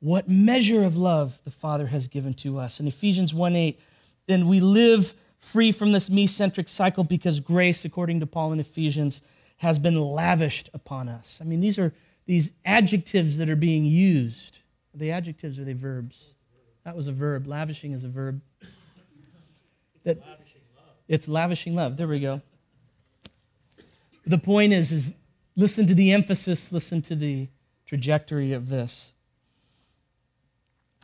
[0.00, 2.80] what measure of love the Father has given to us.
[2.80, 3.80] In Ephesians 1 8,
[4.26, 8.60] then we live free from this me centric cycle because grace, according to Paul in
[8.60, 9.22] Ephesians,
[9.58, 11.38] has been lavished upon us.
[11.40, 11.92] I mean, these are
[12.26, 14.58] these adjectives that are being used.
[14.94, 16.34] Are they adjectives or are they verbs?
[16.84, 17.46] That was a verb.
[17.46, 18.40] Lavishing is a verb.
[20.04, 20.18] That,
[21.08, 21.96] it's lavishing love.
[21.96, 22.42] There we go.
[24.26, 25.14] The point is, is
[25.56, 27.48] listen to the emphasis, listen to the
[27.86, 29.14] trajectory of this.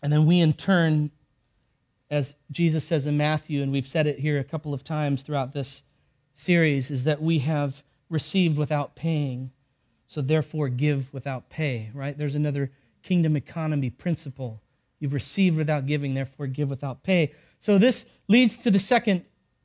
[0.02, 1.10] And then we, in turn,
[2.10, 5.54] as Jesus says in Matthew, and we've said it here a couple of times throughout
[5.54, 5.82] this
[6.34, 9.50] series, is that we have received without paying,
[10.06, 12.18] so therefore give without pay, right?
[12.18, 12.70] There's another
[13.02, 14.60] kingdom economy principle.
[15.00, 17.32] You've received without giving, therefore give without pay.
[17.58, 19.24] So this leads to the second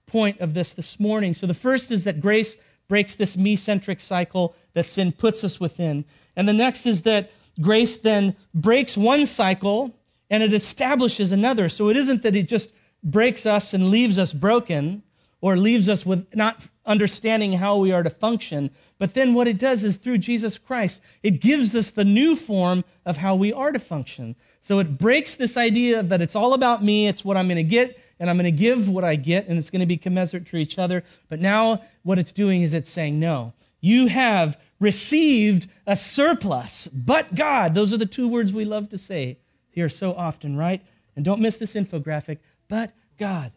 [0.09, 1.33] point of this this morning.
[1.33, 2.57] So the first is that grace
[2.87, 6.05] breaks this me centric cycle that sin puts us within.
[6.35, 7.31] And the next is that
[7.61, 9.95] grace then breaks one cycle
[10.29, 11.69] and it establishes another.
[11.69, 12.71] So it isn't that it just
[13.03, 15.03] breaks us and leaves us broken
[15.41, 18.71] or leaves us with not understanding how we are to function.
[18.97, 22.83] But then what it does is through Jesus Christ, it gives us the new form
[23.05, 24.35] of how we are to function.
[24.59, 27.63] So it breaks this idea that it's all about me, it's what I'm going to
[27.63, 30.45] get, and I'm going to give what I get, and it's going to be commensurate
[30.47, 31.03] to each other.
[31.29, 37.35] But now what it's doing is it's saying, no, you have received a surplus, but
[37.35, 37.73] God.
[37.75, 39.37] Those are the two words we love to say
[39.69, 40.81] here so often, right?
[41.15, 43.51] And don't miss this infographic, but God.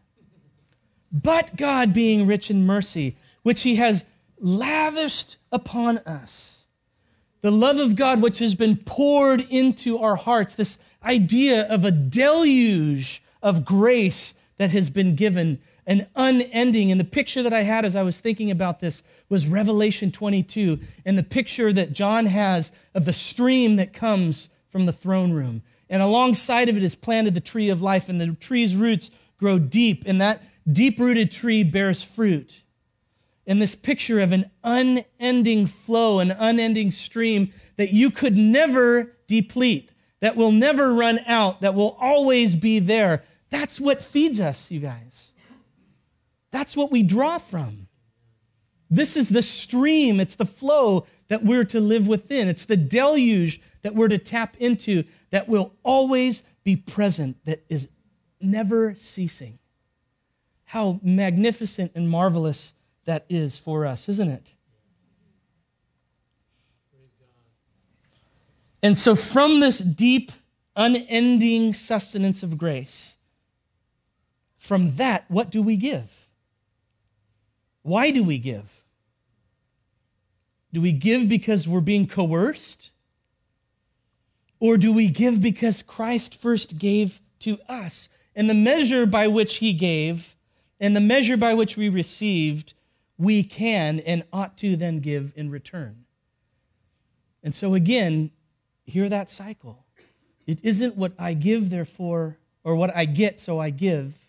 [1.11, 4.05] But God being rich in mercy, which he has
[4.39, 6.65] lavished upon us.
[7.43, 11.91] The love of God, which has been poured into our hearts, this idea of a
[11.91, 16.91] deluge of grace that has been given, an unending.
[16.91, 20.79] And the picture that I had as I was thinking about this was Revelation 22,
[21.05, 25.63] and the picture that John has of the stream that comes from the throne room.
[25.91, 29.59] And alongside of it is planted the tree of life, and the tree's roots grow
[29.59, 32.63] deep, and that deep rooted tree bears fruit
[33.47, 39.91] And this picture of an unending flow, an unending stream that you could never deplete,
[40.21, 43.25] that will never run out, that will always be there.
[43.53, 45.35] That's what feeds us, you guys.
[46.51, 47.87] That's what we draw from.
[48.89, 52.49] This is the stream, it's the flow that we're to live within.
[52.49, 57.89] It's the deluge that we're to tap into that will always be present, that is
[58.41, 59.59] never ceasing.
[60.65, 62.73] How magnificent and marvelous
[63.05, 64.55] that is for us, isn't it?
[68.83, 70.33] And so, from this deep,
[70.75, 73.12] unending sustenance of grace,
[74.63, 76.29] from that, what do we give?
[77.83, 78.85] Why do we give?
[80.73, 82.93] Do we give because we're being coerced?
[84.61, 88.09] Or do we give because Christ first gave to us?
[88.37, 90.37] And the measure by which he gave
[90.79, 92.75] and the measure by which we received
[93.19, 96.05] we can and ought to then give in return.
[97.43, 98.31] And so, again,
[98.85, 99.85] hear that cycle.
[100.47, 104.22] It isn't what I give, therefore, or what I get, so I give.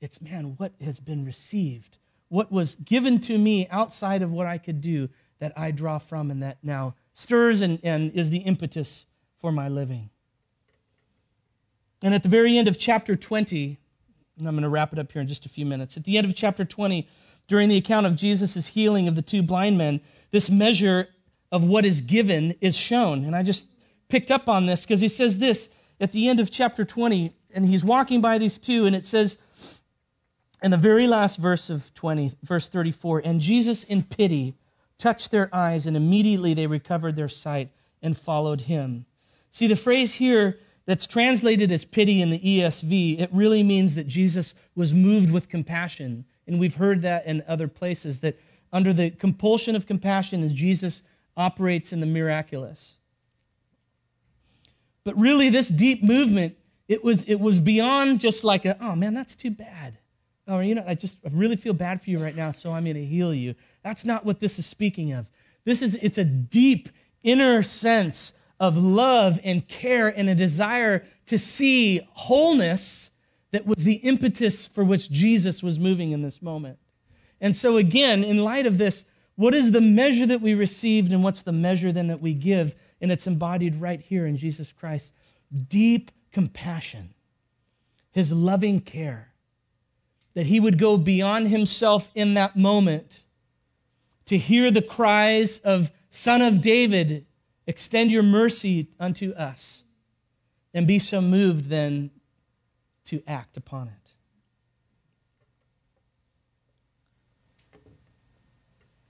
[0.00, 1.98] It's, man, what has been received?
[2.28, 6.30] What was given to me outside of what I could do that I draw from
[6.30, 9.06] and that now stirs and, and is the impetus
[9.40, 10.10] for my living.
[12.02, 13.78] And at the very end of chapter 20,
[14.38, 15.96] and I'm going to wrap it up here in just a few minutes.
[15.96, 17.08] At the end of chapter 20,
[17.48, 21.08] during the account of Jesus' healing of the two blind men, this measure
[21.50, 23.24] of what is given is shown.
[23.24, 23.66] And I just
[24.08, 25.68] picked up on this because he says this
[26.00, 29.38] at the end of chapter 20, and he's walking by these two, and it says
[30.62, 34.54] in the very last verse of 20, verse 34, and Jesus in pity
[34.98, 37.70] touched their eyes, and immediately they recovered their sight
[38.02, 39.06] and followed him.
[39.50, 44.08] See, the phrase here that's translated as pity in the ESV, it really means that
[44.08, 48.40] Jesus was moved with compassion and we've heard that in other places that
[48.72, 51.02] under the compulsion of compassion as Jesus
[51.36, 52.94] operates in the miraculous.
[55.04, 56.56] But really, this deep movement,
[56.88, 59.98] it was, it was beyond just like, a, oh man, that's too bad.
[60.48, 62.84] Or, you know, I just I really feel bad for you right now, so I'm
[62.84, 63.54] going to heal you.
[63.82, 65.26] That's not what this is speaking of.
[65.64, 66.88] This is, it's a deep
[67.22, 73.10] inner sense of love and care and a desire to see wholeness
[73.50, 76.78] that was the impetus for which Jesus was moving in this moment.
[77.40, 79.04] And so, again, in light of this,
[79.36, 82.74] what is the measure that we received and what's the measure then that we give?
[83.00, 85.12] And it's embodied right here in Jesus Christ
[85.68, 87.14] deep compassion,
[88.10, 89.27] his loving care,
[90.38, 93.24] that he would go beyond himself in that moment
[94.24, 97.26] to hear the cries of, Son of David,
[97.66, 99.82] extend your mercy unto us,
[100.72, 102.12] and be so moved then
[103.04, 104.12] to act upon it.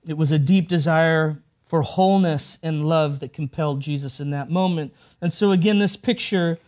[0.07, 4.95] It was a deep desire for wholeness and love that compelled Jesus in that moment.
[5.20, 6.59] And so, again, this picture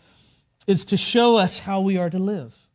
[0.67, 2.67] is to show us how we are to live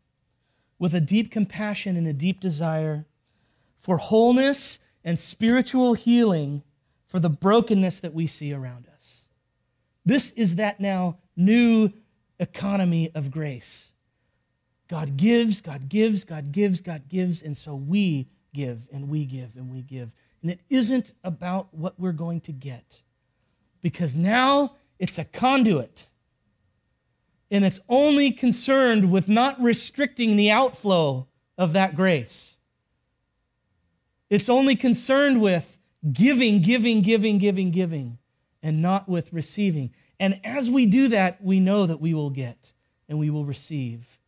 [0.77, 3.05] with a deep compassion and a deep desire
[3.79, 6.63] for wholeness and spiritual healing
[7.07, 9.25] for the brokenness that we see around us.
[10.05, 11.91] This is that now new
[12.39, 13.91] economy of grace.
[14.87, 19.55] God gives, God gives, God gives, God gives, and so we give and we give
[19.55, 20.11] and we give.
[20.41, 23.01] And it isn't about what we're going to get
[23.81, 26.07] because now it's a conduit.
[27.55, 32.57] And it's only concerned with not restricting the outflow of that grace.
[34.29, 35.77] It's only concerned with
[36.11, 38.17] giving, giving, giving, giving, giving,
[38.61, 39.93] and not with receiving.
[40.19, 42.73] And as we do that, we know that we will get
[43.07, 44.19] and we will receive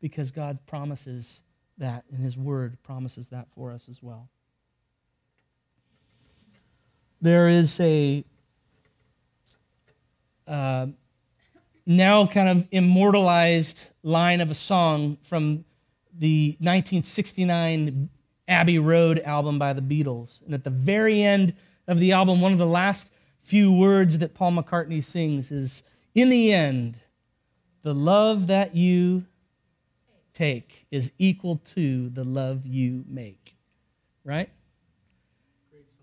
[0.00, 1.42] because God promises
[1.78, 4.28] that, and His Word promises that for us as well.
[7.20, 8.24] There is a
[10.46, 10.86] uh,
[11.86, 15.64] now kind of immortalized line of a song from
[16.12, 18.10] the 1969
[18.48, 20.44] Abbey Road album by the Beatles.
[20.44, 21.54] And at the very end
[21.86, 23.10] of the album, one of the last
[23.42, 25.82] few words that Paul McCartney sings is
[26.14, 27.00] In the end,
[27.82, 29.26] the love that you
[30.32, 33.56] take is equal to the love you make.
[34.24, 34.50] Right?
[35.70, 35.98] Great song.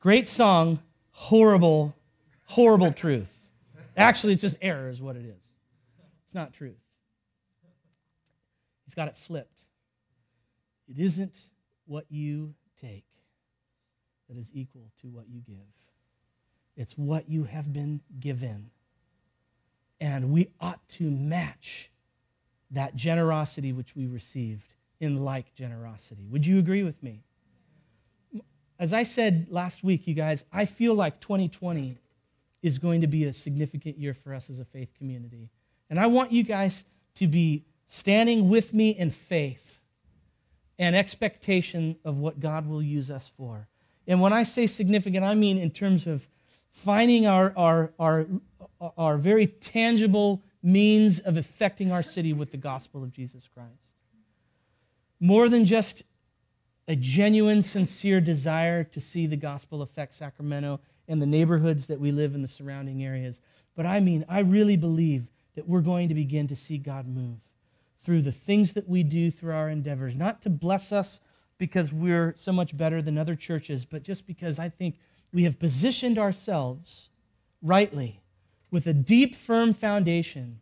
[0.00, 0.78] Great song,
[1.10, 1.94] horrible,
[2.46, 3.37] horrible truth.
[3.98, 5.44] Actually, it's just error, is what it is.
[6.24, 6.76] It's not truth.
[8.84, 9.58] He's got it flipped.
[10.88, 11.36] It isn't
[11.86, 13.04] what you take
[14.28, 15.56] that is equal to what you give,
[16.76, 18.70] it's what you have been given.
[20.00, 21.90] And we ought to match
[22.70, 26.24] that generosity which we received in like generosity.
[26.30, 27.24] Would you agree with me?
[28.78, 31.98] As I said last week, you guys, I feel like 2020
[32.62, 35.50] is going to be a significant year for us as a faith community.
[35.90, 36.84] And I want you guys
[37.16, 39.80] to be standing with me in faith
[40.78, 43.68] and expectation of what God will use us for.
[44.06, 46.28] And when I say significant, I mean in terms of
[46.70, 48.26] finding our, our, our,
[48.96, 53.94] our very tangible means of affecting our city with the gospel of Jesus Christ.
[55.20, 56.02] More than just
[56.86, 62.12] a genuine, sincere desire to see the gospel affect Sacramento and the neighborhoods that we
[62.12, 63.40] live in the surrounding areas.
[63.74, 67.38] But I mean, I really believe that we're going to begin to see God move
[68.04, 71.20] through the things that we do through our endeavors, not to bless us
[71.58, 74.98] because we're so much better than other churches, but just because I think
[75.32, 77.08] we have positioned ourselves
[77.60, 78.20] rightly
[78.70, 80.60] with a deep, firm foundation.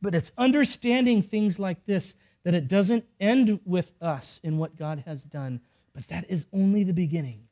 [0.00, 5.02] But it's understanding things like this that it doesn't end with us in what God
[5.06, 5.60] has done,
[5.94, 7.42] but that is only the beginning.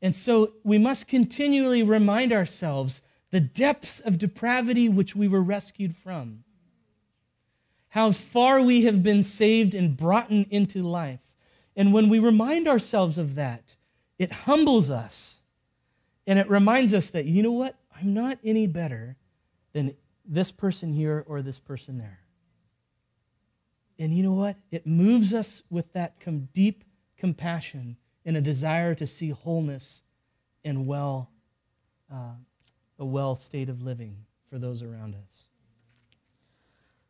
[0.00, 5.96] And so we must continually remind ourselves the depths of depravity which we were rescued
[5.96, 6.44] from,
[7.90, 11.20] how far we have been saved and brought into life.
[11.76, 13.76] And when we remind ourselves of that,
[14.18, 15.40] it humbles us
[16.26, 17.76] and it reminds us that, you know what?
[17.96, 19.16] I'm not any better
[19.72, 22.20] than this person here or this person there.
[23.98, 24.56] And you know what?
[24.70, 26.14] It moves us with that
[26.52, 26.84] deep
[27.16, 30.02] compassion in a desire to see wholeness
[30.64, 31.30] and well,
[32.12, 32.32] uh,
[32.98, 34.16] a well state of living
[34.50, 35.42] for those around us.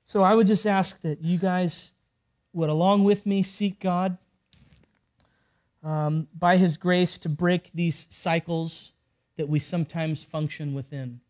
[0.04, 1.90] So I would just ask that you guys
[2.52, 4.16] would, along with me, seek God
[5.82, 8.92] um, by His grace to break these cycles
[9.36, 11.20] that we sometimes function within.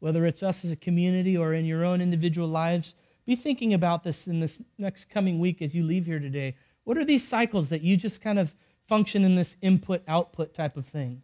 [0.00, 2.94] Whether it's us as a community or in your own individual lives,
[3.26, 6.56] be thinking about this in this next coming week as you leave here today.
[6.84, 8.54] What are these cycles that you just kind of
[8.86, 11.22] function in this input output type of thing?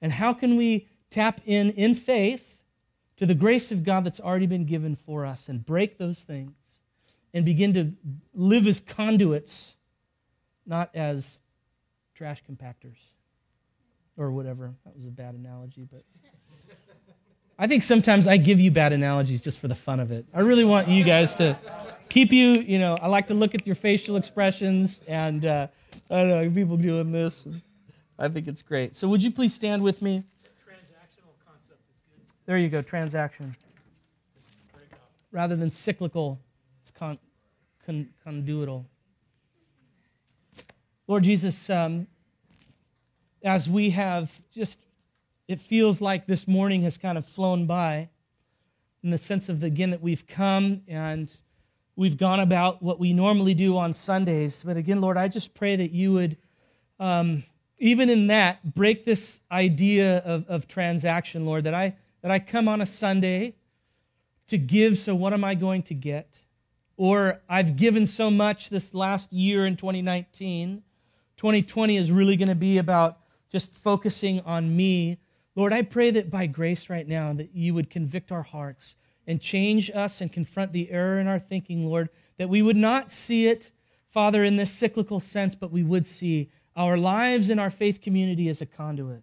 [0.00, 2.62] And how can we tap in in faith
[3.16, 6.80] to the grace of God that's already been given for us and break those things
[7.34, 7.92] and begin to
[8.32, 9.76] live as conduits,
[10.64, 11.40] not as
[12.14, 12.96] trash compactors
[14.16, 14.74] or whatever.
[14.84, 16.02] That was a bad analogy, but
[17.58, 20.26] I think sometimes I give you bad analogies just for the fun of it.
[20.32, 21.58] I really want you guys to
[22.08, 25.66] keep you, you know, I like to look at your facial expressions and uh,
[26.10, 27.46] I don't know, people doing this.
[28.18, 28.96] I think it's great.
[28.96, 30.22] So would you please stand with me?
[30.58, 32.34] Transactional concept is good.
[32.46, 33.56] There you go, transaction.
[35.30, 36.40] Rather than cyclical,
[36.80, 37.18] it's con,
[37.84, 38.86] con, conduital.
[41.06, 42.06] Lord Jesus, um,
[43.42, 44.78] as we have just,
[45.46, 48.08] it feels like this morning has kind of flown by
[49.02, 51.32] in the sense of, again, that we've come and
[51.98, 54.62] we've gone about what we normally do on Sundays.
[54.64, 56.36] But again, Lord, I just pray that you would,
[57.00, 57.42] um,
[57.80, 62.68] even in that, break this idea of, of transaction, Lord, that I, that I come
[62.68, 63.56] on a Sunday
[64.46, 66.38] to give, so what am I going to get?
[66.96, 70.84] Or I've given so much this last year in 2019.
[71.36, 73.18] 2020 is really going to be about
[73.50, 75.18] just focusing on me.
[75.56, 78.94] Lord, I pray that by grace right now that you would convict our hearts
[79.28, 82.08] and change us and confront the error in our thinking, Lord,
[82.38, 83.70] that we would not see it,
[84.10, 88.48] Father, in this cyclical sense, but we would see our lives in our faith community
[88.48, 89.22] as a conduit.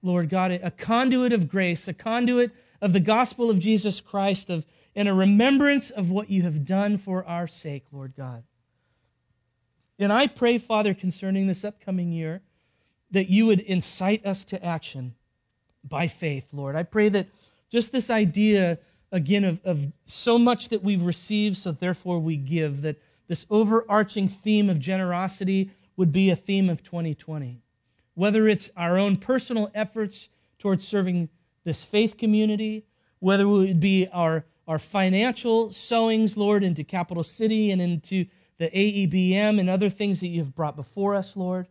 [0.00, 4.64] Lord God, a conduit of grace, a conduit of the gospel of Jesus Christ, of,
[4.96, 8.44] and a remembrance of what you have done for our sake, Lord God.
[9.98, 12.40] And I pray, Father, concerning this upcoming year,
[13.10, 15.14] that you would incite us to action
[15.86, 16.76] by faith, Lord.
[16.76, 17.28] I pray that
[17.70, 18.78] just this idea
[19.14, 24.28] again, of, of so much that we've received, so therefore we give, that, this overarching
[24.28, 27.62] theme of generosity would be a theme of 2020.
[28.14, 31.28] Whether it's our own personal efforts towards serving
[31.62, 32.84] this faith community,
[33.20, 38.26] whether it would be our, our financial sowings, Lord, into Capital City and into
[38.58, 41.68] the AEBM and other things that you've brought before us, Lord,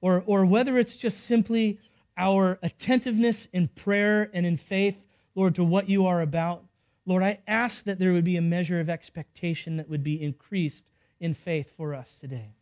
[0.00, 1.78] or, or whether it's just simply
[2.16, 6.65] our attentiveness in prayer and in faith, Lord, to what you are about.
[7.06, 10.84] Lord, I ask that there would be a measure of expectation that would be increased
[11.20, 12.56] in faith for us today.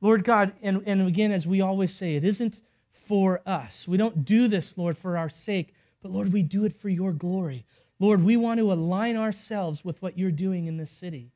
[0.00, 2.62] Lord God, and, and again, as we always say, it isn't
[2.92, 3.88] for us.
[3.88, 7.12] We don't do this, Lord, for our sake, but Lord, we do it for your
[7.12, 7.66] glory.
[7.98, 11.32] Lord, we want to align ourselves with what you're doing in this city.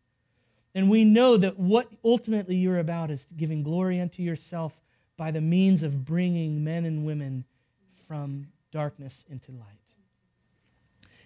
[0.75, 4.81] And we know that what ultimately you're about is giving glory unto yourself
[5.17, 7.45] by the means of bringing men and women
[8.07, 9.80] from darkness into light.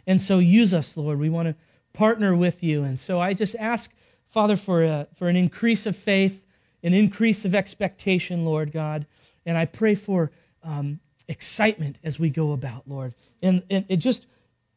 [0.07, 1.19] And so use us, Lord.
[1.19, 1.55] We want to
[1.93, 2.83] partner with you.
[2.83, 3.91] And so I just ask,
[4.29, 6.45] Father, for, a, for an increase of faith,
[6.83, 9.07] an increase of expectation, Lord God.
[9.47, 10.31] And I pray for
[10.63, 13.15] um, excitement as we go about, Lord.
[13.43, 14.27] And, and it just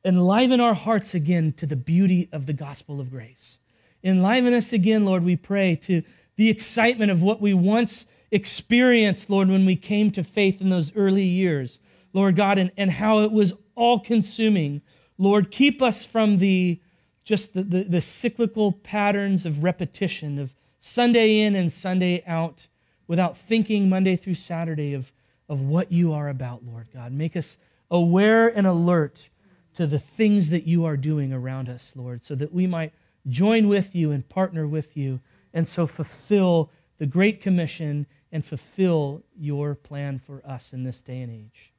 [0.05, 3.59] enliven our hearts again to the beauty of the gospel of grace.
[4.03, 6.03] Enliven us again, Lord, we pray, to
[6.36, 10.95] the excitement of what we once experienced, Lord, when we came to faith in those
[10.95, 11.80] early years,
[12.13, 14.82] Lord God, and, and how it was all consuming.
[15.18, 16.80] Lord, keep us from the
[17.24, 22.68] just the, the, the cyclical patterns of repetition, of Sunday in and Sunday out,
[23.05, 25.11] without thinking Monday through Saturday of,
[25.49, 27.11] of what you are about, Lord God.
[27.11, 27.57] Make us
[27.91, 29.28] aware and alert
[29.74, 32.93] to the things that you are doing around us, Lord, so that we might
[33.28, 35.20] join with you and partner with you
[35.53, 41.22] and so fulfill the Great Commission and fulfill your plan for us in this day
[41.22, 41.74] and age.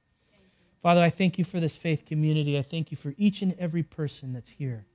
[0.82, 2.58] Father, I thank you for this faith community.
[2.58, 4.86] I thank you for each and every person that's here,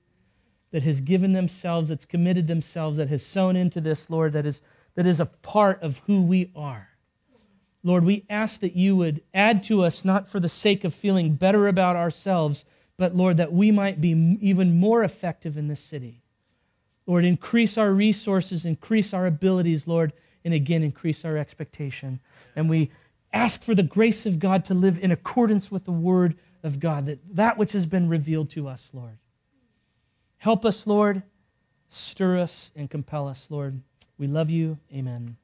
[0.72, 4.62] that has given themselves, that's committed themselves, that has sown into this, Lord, that is,
[4.96, 6.90] that is a part of who we are.
[7.84, 11.36] Lord, we ask that you would add to us, not for the sake of feeling
[11.36, 12.64] better about ourselves,
[12.98, 16.22] but Lord, that we might be even more effective in this city.
[17.06, 20.14] Lord, increase our resources, increase our abilities, Lord,
[20.46, 22.22] and again, increase our expectation.
[22.56, 22.92] And we
[23.34, 27.08] ask for the grace of God to live in accordance with the word of God,
[27.08, 29.18] that that which has been revealed to us, Lord.
[30.38, 31.24] Help us, Lord.
[31.90, 33.82] Stir us and compel us, Lord.
[34.18, 34.78] We love you.
[34.94, 35.38] Amen.